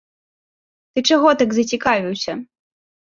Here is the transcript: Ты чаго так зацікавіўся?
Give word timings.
Ты 0.93 0.99
чаго 1.11 1.29
так 1.41 1.49
зацікавіўся? 1.59 2.31